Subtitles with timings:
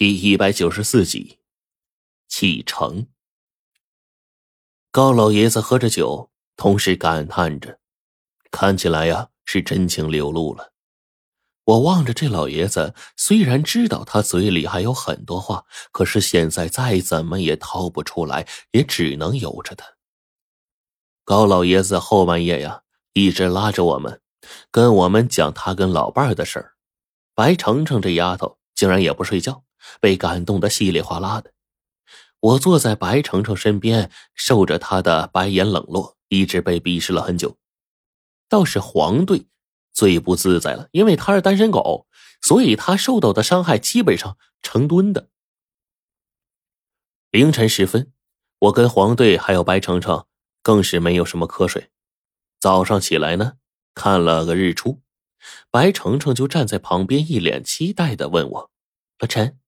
[0.00, 1.40] 第一百九十四集，
[2.26, 3.06] 启程。
[4.90, 7.78] 高老爷子喝着酒，同时感叹着，
[8.50, 10.72] 看起来呀是真情流露了。
[11.64, 19.84] 我望着这老爷子，虽然知道他嘴里还有很多话，可是现在再怎么也掏不出来，也只能由着他。
[21.26, 24.22] 高老爷子后半夜呀，一直拉着我们，
[24.70, 26.76] 跟我们讲他跟老伴儿的事儿。
[27.34, 29.62] 白程程这丫头竟然也不睡觉。
[30.00, 31.52] 被感动的稀里哗啦的，
[32.40, 37.58] 我坐在白程程身边，受着他的白眼冷落，一直被鄙视了很久。
[38.48, 39.46] 倒是黄队
[39.92, 42.06] 最不自在了，因为他是单身狗，
[42.42, 45.28] 所以他受到的伤害基本上成吨的。
[47.30, 48.12] 凌晨时分，
[48.58, 50.26] 我跟黄队还有白程程
[50.62, 51.90] 更是没有什么瞌睡。
[52.58, 53.54] 早上起来呢，
[53.94, 55.00] 看了个日出，
[55.70, 58.70] 白程程就站在旁边，一脸期待的问我
[59.20, 59.58] ：“老陈。”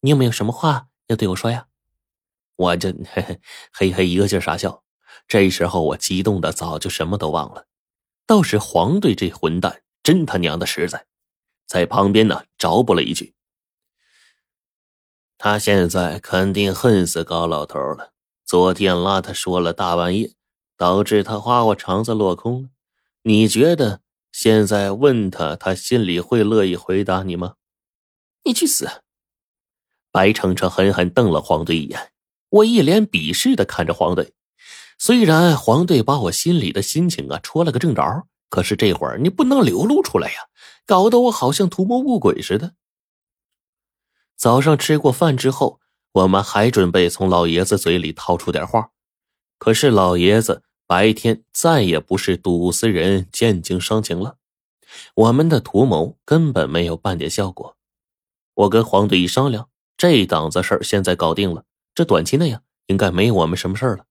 [0.00, 1.66] 你有没有什么话要对我说呀？
[2.56, 3.40] 我这嘿嘿
[3.72, 4.82] 嘿嘿一个劲傻笑。
[5.26, 7.66] 这时候我激动的早就什么都忘了。
[8.26, 11.06] 倒是黄队这混蛋真他娘的实在，
[11.66, 13.34] 在旁边呢着补了一句
[15.38, 18.12] ：“他现在肯定恨死高老头了。
[18.44, 20.32] 昨天拉他说了大半夜，
[20.76, 22.68] 导致他花花肠子落空了。
[23.22, 24.00] 你觉得
[24.32, 27.54] 现在问他，他心里会乐意回答你吗？
[28.44, 29.02] 你去死！”
[30.10, 32.12] 白程程狠狠瞪了黄队一眼，
[32.50, 34.32] 我一脸鄙视的看着黄队。
[34.98, 40.48] 虽然黄队把我心里的心情啊戳了个正着，可是这会儿你不能流露出来呀，
[40.86, 42.74] 搞得我好像图谋不轨似的。
[44.36, 45.80] 早上吃过饭之后，
[46.12, 48.90] 我们还准备从老爷子嘴里掏出点话，
[49.58, 54.36] 可是老爷子白天再也不是赌死人见景伤情了，
[55.14, 57.76] 我们的图谋根本没有半点效果。
[58.54, 59.68] 我跟黄队一商量。
[59.98, 64.04] 这档子事儿现在搞定了，这短期内呀，应该没我们什么事儿了，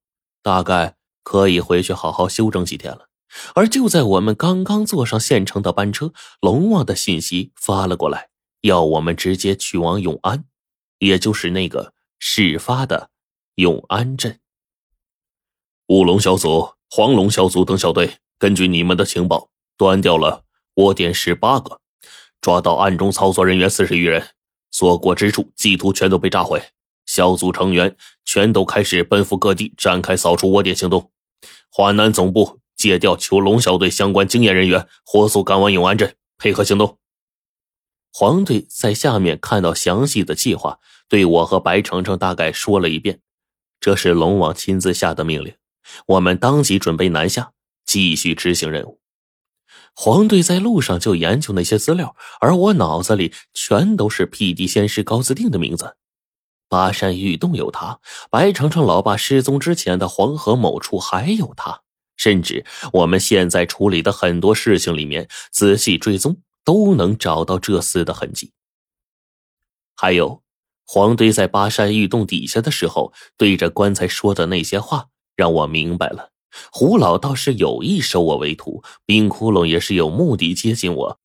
[0.44, 3.08] 大概可以回去好好休整几天了。
[3.56, 6.12] 而就在我们刚刚坐上县城的班车，
[6.42, 8.28] 龙王的信息发了过来，
[8.62, 10.44] 要我们直接去往永安，
[11.00, 13.10] 也就是那个事发的
[13.56, 14.42] 永安镇。
[15.88, 20.44] 乌龙小组、黄龙小组等小队，根据你们的情报，端掉了
[20.76, 21.80] 窝点十八个，
[22.42, 24.28] 抓到暗中操作人员四十余人。
[24.78, 26.62] 所过之处，地图全都被炸毁，
[27.08, 27.96] 小组成员
[28.26, 31.10] 全都开始奔赴各地，展开扫除窝点行动。
[31.72, 37.00] 华南总部借调囚龙小队相关经验人员，火速赶往永安镇配合行动。
[38.14, 40.78] 黄队在下面看到详细的计划，
[41.10, 43.20] 对我和白程程大概说了一遍。
[43.80, 45.56] 这是龙王亲自下的命令，
[46.06, 49.00] 我们当即准备南下，继续执行任务。
[50.00, 55.98] 黄队在路上就研究那些资料，而我脑子里全都是辟地仙师高自定的名字。
[56.70, 58.00] 巴山玉洞有他，
[58.30, 61.82] 白程程老爸失踪之前的黄河某处还有他，
[62.16, 62.64] 甚至
[62.94, 68.54] 我们现在处理的很多事情里面，仔细追踪都能找到这厮的痕迹。
[69.96, 70.44] 还有，
[70.86, 76.30] 黄队在巴山玉洞底下的时候，对着棺材说的那些话，让我明白了。
[76.72, 81.20] 胡老倒是有意收我为徒，冰窟窿也是有目的接近我，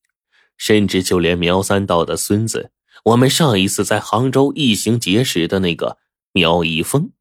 [0.57, 2.71] 甚至就连苗三道的孙子，
[3.05, 5.97] 我们上一次在杭州一行结识的那个
[6.31, 7.11] 苗一峰，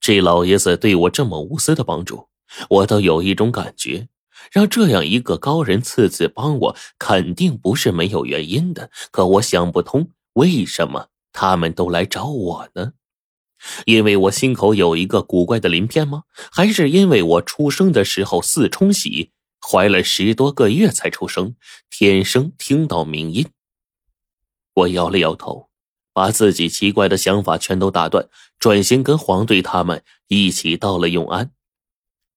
[0.00, 2.28] 这老爷子对我这么无私的帮助，
[2.68, 4.08] 我都有一种感觉，
[4.52, 8.90] 让这样一个高人次次帮我，肯定不是没有原因的。
[9.10, 12.92] 可我想不通，为什么他们都来找我呢？
[13.86, 16.24] 因为我心口有一个古怪的鳞片吗？
[16.52, 21.54] 还是因为我出生的时候四冲喜，怀了十多个月才出生，
[21.88, 23.46] 天生听到鸣音？
[24.74, 25.68] 我摇了摇头，
[26.12, 28.28] 把自己奇怪的想法全都打断，
[28.58, 31.50] 转身跟黄队他们一起到了永安。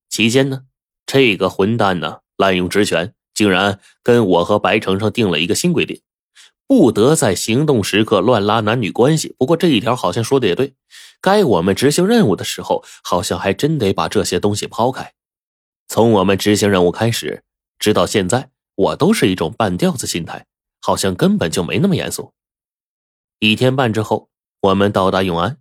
[0.09, 0.61] 期间呢，
[1.05, 6.01] 这个混蛋呢滥用职权，竟然跟我和白程程定了一个新规定。
[6.67, 9.33] 不得在行动时刻乱拉男女关系。
[9.37, 10.73] 不过这一条好像说的也对，
[11.21, 15.13] 该我们执行任务的时候，好像还真得把这些东西抛开。
[15.87, 17.43] 从我们执行任务开始，
[17.79, 20.45] 直到现在，我都是一种半吊子心态，
[20.81, 22.33] 好像根本就没那么严肃。
[23.39, 24.29] 一天半之后，
[24.61, 25.57] 我们到达永安。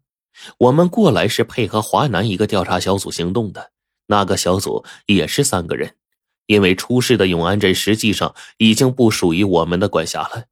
[0.59, 3.71] 我们过来是配合华南一个调查小组行动的，
[4.07, 5.97] 那个小组也是三个人，
[6.47, 10.45] 因为出事的永安镇实际上已经不属于我们的管辖了。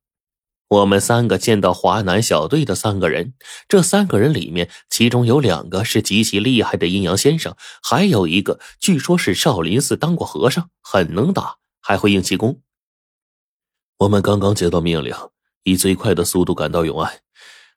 [0.75, 3.35] 我们三个见到华南小队的三个人，
[3.69, 12.61] 这三个人里面，其中有两个是极其厉害的阴阳先生，还有一个据说是少林寺当过和尚，很能打，还会硬气功。
[13.99, 15.15] 我们刚刚接到命令，
[15.63, 17.21] 以最快的速度赶到永安，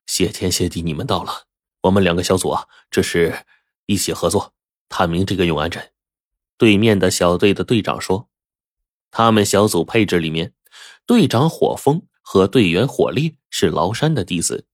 [0.07, 1.43] 谢天谢地，你们到了。
[1.81, 3.45] 我们两个小组啊，这是
[3.85, 4.53] 一起合作
[4.89, 5.91] 探明这个永安镇。
[6.57, 8.27] 对面的小队的队长说
[9.11, 10.53] ：“他们小组配置里面，
[11.05, 14.65] 队长火风和队员火烈是崂山的弟子，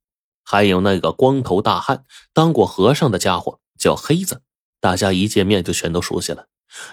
[0.43, 2.03] 还有那个光头大汉，
[2.33, 4.41] 当过和尚的家伙叫黑子。
[4.79, 6.47] 大家一见面就全都熟悉了。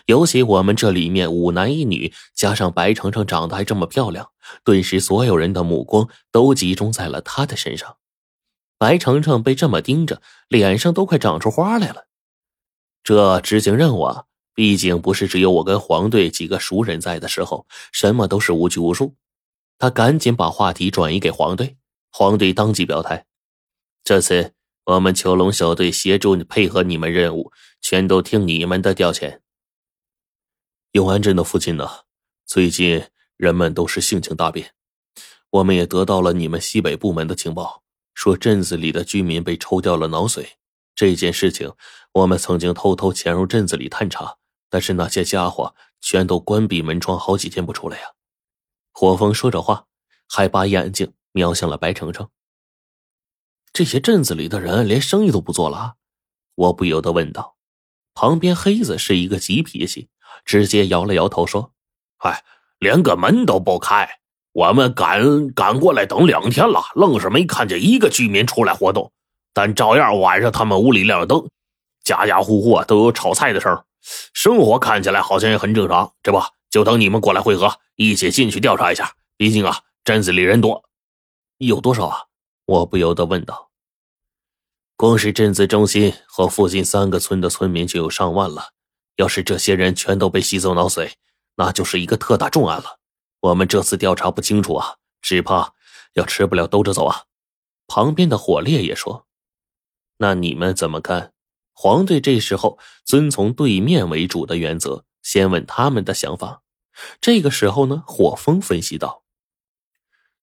[0.04, 7.96] 尤其我们这里面五男一女，加上白程程长得还这么漂亮，顿时所有人的目光都集中在了她的身上。”
[8.76, 12.04] 白程程被这么盯着，脸上都快长出花来了。
[13.02, 14.24] 这执行任务啊，
[14.54, 19.14] 毕竟不是只有我跟黄队几个熟人在的时候，什么都是无拘无束。
[19.80, 21.78] 他赶紧把话题转移给黄队，
[22.12, 23.24] 黄队当即表态
[24.04, 24.52] ：“这次
[24.84, 27.50] 我们囚龙小队协助你配合你们任务，
[27.80, 29.40] 全都听你们的调遣。”
[30.92, 31.88] 永安镇的附近呢，
[32.44, 33.06] 最近
[33.38, 34.74] 人们都是性情大变，
[35.48, 37.82] 我们也得到了你们西北部门的情报。
[38.12, 40.46] 说镇子里的居民被抽掉了脑髓，
[40.94, 41.72] 这件事情
[42.12, 44.36] 我们曾经偷偷潜入镇子里探查，
[44.68, 48.04] 但是那些家伙全都关闭门窗，好几天不出来呀。
[48.92, 49.86] 火风说着话，
[50.28, 52.28] 还把眼睛瞄向了白程程。
[53.72, 55.94] 这些镇子里的人连生意都不做了，
[56.54, 57.56] 我不由得问道。
[58.14, 60.08] 旁边黑子是一个急脾气，
[60.44, 61.72] 直接摇了摇头说
[62.18, 62.44] ：“哎，
[62.78, 64.08] 连个门都不开。”
[64.52, 69.12] 我们赶赶过来等两天了，愣是没看见一个居民出来活动。
[69.52, 71.48] 但照样晚上他们屋里亮着灯，
[72.02, 73.84] 家家户户都有炒菜的声，
[74.34, 76.14] 生活看起来好像也很正常。
[76.20, 79.14] 这不就等你们过来汇合，一起进去调查一下。
[79.36, 80.84] 毕竟啊，镇子里人多，
[81.58, 82.26] 有多少啊？
[82.64, 83.70] 我不由得问道。
[84.96, 88.70] 光是镇子中心和附近三个村的村民就有上万了。
[89.16, 91.12] 要是这些人全都被吸走脑髓，
[91.56, 92.98] 那就是一个特大重案了。
[93.40, 95.74] 我们这次调查不清楚啊，只怕
[96.14, 97.24] 要吃不了兜着走啊。
[97.86, 99.26] 旁边的火烈也说
[100.18, 101.32] ：“那你们怎么看？”
[101.72, 106.62] 黄队这时候遵从对面为主的原则，先问他们的想法。
[107.20, 109.24] 这个时候呢，火风分析道：“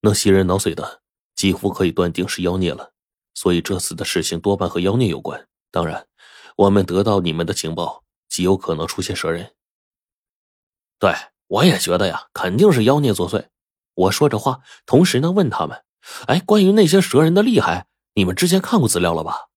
[0.02, 1.02] 能吸人脑髓的，
[1.36, 2.94] 几乎可以断定是妖孽了，
[3.34, 5.48] 所以这次的事情多半和妖孽有关。
[5.72, 6.08] 当然，
[6.56, 9.54] 我们得到你们的情报，极有可能出现蛇人。”
[11.00, 11.14] 对。
[11.50, 13.48] 我也觉得呀，肯定是妖孽作祟。
[13.94, 15.82] 我说着话，同时呢问他们
[16.28, 19.48] ：“哎，关于那些蛇人的厉害，你们之前看过资料了吧？”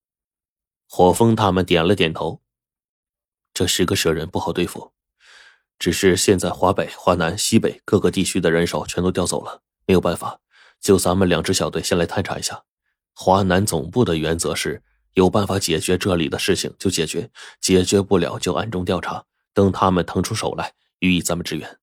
[0.89, 2.41] 火风他们点了点头。
[3.53, 4.93] 这十个蛇人不好对付，
[5.81, 10.39] 只是现在华北、华南、西北各个地区的人手全都调走了，没有办法，
[10.79, 12.63] 就咱们两支小队先来探查一下。
[13.15, 14.83] 华南总部的原则是
[15.15, 17.31] 有办法解决这里的事情就解决，
[17.63, 19.25] 解决不了就暗中调查，
[19.55, 21.79] 等他们腾出手来予以咱们支援。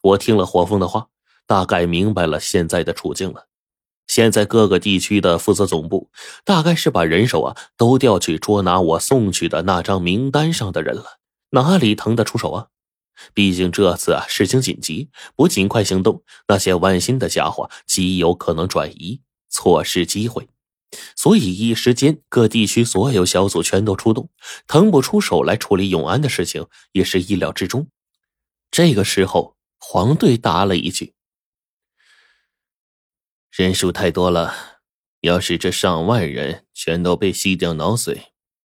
[0.00, 1.08] 我听了火风的话，
[1.46, 3.48] 大概明白了现在的处境了。
[4.06, 6.10] 现在各个地区的负责总部，
[6.42, 11.18] 大概是把人手啊都调去捉拿我送去的那张名单上的人了。
[11.50, 12.68] 哪里腾得出手啊？
[13.34, 20.48] 毕竟这次啊事情紧急，不尽快行动，那些万心的家伙极有可能转移，错失机会。
[21.16, 24.30] 所以一时间，各地区所有小组全都出动，
[24.66, 27.88] 腾不出手来处理永安的事情，也是意料之中。
[28.70, 29.56] 这个时候。
[29.78, 31.12] 黄队答了一句
[33.52, 34.80] ：“人数太多了，
[35.20, 38.18] 要是这上万人全都被吸掉脑髓，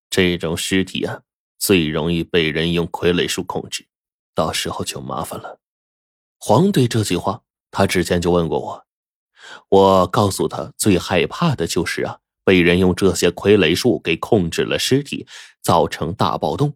[0.10, 1.22] 这种尸体啊，
[1.60, 3.86] 最容易被人用傀儡术控制，
[4.34, 5.60] 到时候就麻烦了。”
[6.40, 8.86] 黄队这句话，他之前就问过我，
[9.70, 15.28] 我告诉他最害怕的就是啊，被人用这些傀儡术给控制了尸体，
[15.62, 16.76] 造成大暴动。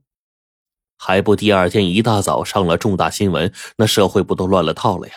[0.97, 5.13] 还不第二天一大早上了重大新闻，那社会不都乱了套了呀？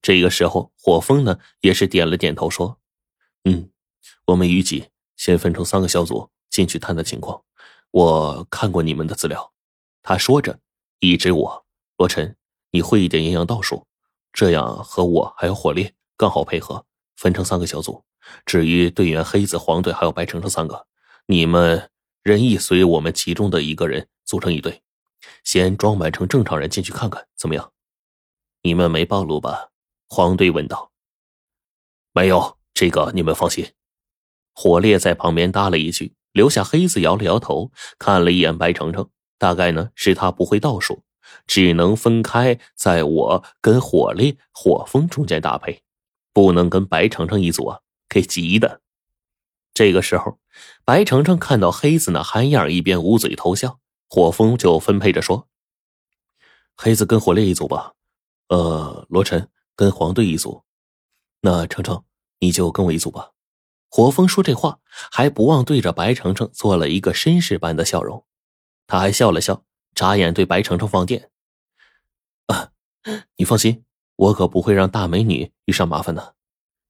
[0.00, 2.78] 这个时候，火风呢也是点了点头，说
[3.44, 3.68] ：“嗯，
[4.26, 7.42] 我们预计先分成三个小组进去探探情况。
[7.90, 9.52] 我看过你们的资料。”
[10.02, 10.58] 他说着，
[11.04, 11.66] 一指我
[11.98, 12.36] ：“罗晨，
[12.70, 13.84] 你会一点阴阳道术，
[14.32, 16.86] 这样和我还有火烈更好配合。
[17.16, 18.04] 分成三个小组。
[18.46, 20.86] 至于队员黑子、黄队还有白程程三个，
[21.26, 21.90] 你们
[22.22, 24.80] 任意随我们其中的一个人组成一队。”
[25.42, 27.72] 先装扮成正常人进去看看，怎么样？
[28.62, 29.70] 你们没暴露吧？
[30.08, 30.92] 黄队问道。
[32.12, 33.72] 没有，这个你们放心。
[34.54, 39.10] 火烈在旁边搭了一句，留下黑子摇了摇头，看了一眼白程程，
[39.42, 41.02] 大概呢是他不会倒数，
[41.48, 45.82] 只能分开在我跟火烈、火风中间搭配，
[46.32, 48.82] 不能跟白程程一组啊，给急的。
[49.74, 50.38] 这个时候，
[50.84, 53.80] 白程程看到黑子那憨样，一边捂嘴偷笑。
[54.08, 55.48] 火风就分配着说
[56.78, 57.94] ：“黑子跟火烈一组吧，
[58.48, 60.62] 呃，罗晨跟黄队一组，
[61.40, 62.04] 那程程
[62.38, 63.30] 你就跟我一组吧。”
[63.90, 64.78] 火风说这话
[65.10, 68.24] 还不忘对着白程程做了一个绅士般的笑容，
[68.86, 71.30] 他还笑了笑，眨眼对白程程放电
[72.46, 72.70] ：“啊，
[73.36, 73.84] 你放心，
[74.16, 76.34] 我可不会让大美女遇上麻烦的。”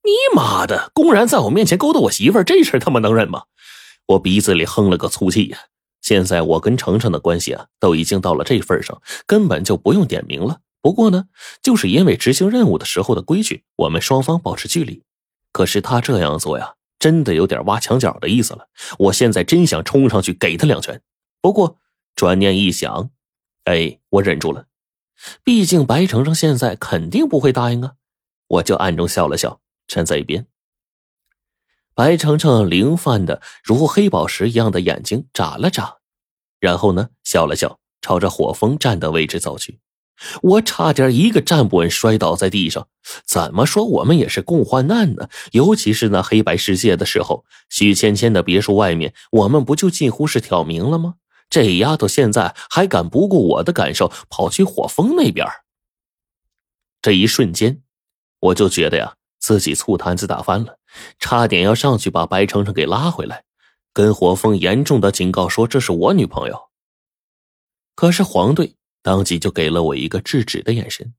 [0.05, 3.45] 你妈的，公然在我面前勾搭我媳妇儿，这事他妈能忍吗？
[4.07, 5.59] 我鼻子里哼了个粗气呀！
[6.01, 10.61] 现在我跟程程的关系啊，都已经到了这份上，根本就不用点名了。
[10.81, 11.27] 不过呢，
[11.63, 15.05] 就是因为执行任务的时候的规矩，我们双方保持距离。
[15.53, 18.67] 可是他这样做呀，真的有点挖墙脚的意思了。
[18.99, 21.01] 我现在真想冲上去给他两拳，
[21.41, 21.79] 不过
[22.15, 23.11] 转念一想，
[23.65, 24.67] 哎，我忍住了。
[25.45, 27.93] 毕竟白程程现在肯定不会答应啊，
[28.49, 30.47] 我就暗中笑了笑，站在一边。
[31.95, 35.99] 白程程灵泛的如黑宝石一样的眼睛眨了眨，
[36.59, 39.79] 然后呢，笑了笑，朝着火风站的位置走去。
[40.43, 42.89] 我差点一个站不稳，摔倒在地上。
[43.27, 45.29] 怎么说，我们也是共患难呢？
[45.51, 51.17] 尤其是那黑白世界的时候，许芊芊的别墅外面，我们不就近乎是挑明了吗？
[51.53, 55.47] 这丫头现在还敢不顾我的感受，跑去火风那边。
[57.03, 57.83] 这一瞬间，
[58.41, 59.17] 我就觉得呀。
[59.39, 60.79] 自己醋坛子打翻了，
[61.19, 63.43] 差点要上去把白程程给拉回来，
[63.93, 66.71] 跟火风严重的警告说这是我女朋友。
[67.97, 71.13] 可是黄队当即就给了我一个制止的眼神，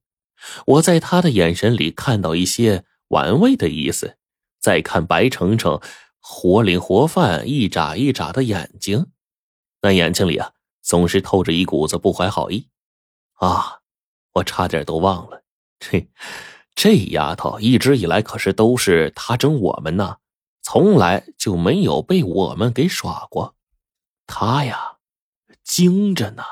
[0.66, 4.16] 我在他的眼神里看到一些玩味的意思。
[4.58, 5.78] 再看白程程
[6.18, 9.08] 活灵活泛、一眨一眨的眼睛，
[9.84, 10.50] 那眼睛里啊
[10.80, 12.70] 总是透着一股子不怀好意。
[13.34, 13.80] 啊，
[14.32, 15.42] 我差点都忘了，
[15.78, 16.08] 这。
[16.74, 20.16] 这丫头一直以来可是都是她整我们呢，
[20.62, 23.54] 从来就没有被我们给耍过。
[24.26, 24.96] 她呀，
[25.62, 26.42] 精着呢。